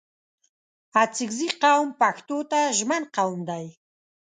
اڅګزي 1.01 1.47
قوم 1.63 1.87
پښتو 2.01 2.37
ته 2.51 2.59
ژمن 2.77 3.03
قوم 3.15 3.39
دی 3.49 3.65